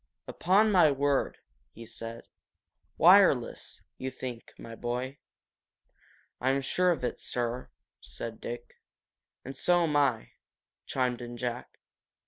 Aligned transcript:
"Upon 0.27 0.71
my 0.71 0.89
word!" 0.91 1.37
he 1.69 1.85
said. 1.85 2.23
"Wireless, 2.97 3.83
you 3.99 4.09
think, 4.09 4.51
my 4.57 4.73
boy?" 4.73 5.19
"I'm 6.39 6.61
sure 6.61 6.89
of 6.89 7.03
it, 7.03 7.19
sir," 7.21 7.69
said 7.99 8.41
Dick. 8.41 8.81
"And 9.45 9.55
so'm 9.55 9.95
I," 9.95 10.31
chimed 10.87 11.21
in 11.21 11.37
Jack. 11.37 11.77